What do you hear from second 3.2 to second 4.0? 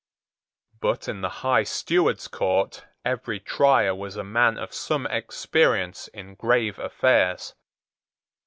Trier